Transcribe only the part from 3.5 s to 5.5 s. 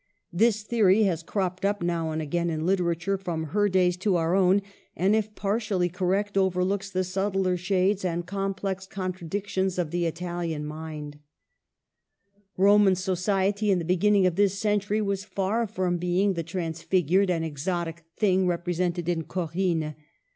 her days to our own, and if